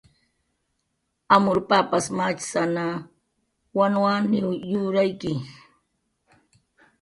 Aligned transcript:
Amur 1.35 1.59
papas 1.69 2.05
machsana, 2.17 2.85
wanwaniw 3.77 4.47
yuryani. 4.71 5.33